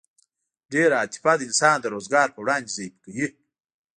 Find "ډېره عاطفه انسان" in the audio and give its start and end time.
0.71-1.77